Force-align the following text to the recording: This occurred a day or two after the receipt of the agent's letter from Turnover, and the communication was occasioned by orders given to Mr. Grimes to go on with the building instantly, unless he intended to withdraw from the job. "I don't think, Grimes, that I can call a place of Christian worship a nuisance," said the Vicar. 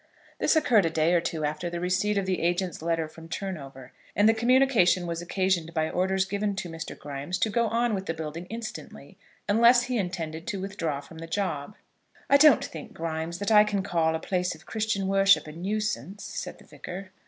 This 0.39 0.55
occurred 0.55 0.87
a 0.87 0.89
day 0.89 1.13
or 1.13 1.21
two 1.21 1.45
after 1.45 1.69
the 1.69 1.79
receipt 1.79 2.17
of 2.17 2.25
the 2.25 2.41
agent's 2.41 2.81
letter 2.81 3.07
from 3.07 3.29
Turnover, 3.29 3.93
and 4.15 4.27
the 4.27 4.33
communication 4.33 5.05
was 5.05 5.21
occasioned 5.21 5.75
by 5.75 5.91
orders 5.91 6.25
given 6.25 6.55
to 6.55 6.69
Mr. 6.69 6.97
Grimes 6.97 7.37
to 7.37 7.51
go 7.51 7.67
on 7.67 7.93
with 7.93 8.07
the 8.07 8.15
building 8.15 8.47
instantly, 8.47 9.19
unless 9.47 9.83
he 9.83 9.99
intended 9.99 10.47
to 10.47 10.59
withdraw 10.59 11.01
from 11.01 11.19
the 11.19 11.27
job. 11.27 11.75
"I 12.31 12.37
don't 12.37 12.65
think, 12.65 12.93
Grimes, 12.93 13.37
that 13.37 13.51
I 13.51 13.63
can 13.63 13.83
call 13.83 14.15
a 14.15 14.19
place 14.19 14.55
of 14.55 14.65
Christian 14.65 15.07
worship 15.07 15.45
a 15.45 15.51
nuisance," 15.51 16.23
said 16.23 16.57
the 16.57 16.65
Vicar. 16.65 17.11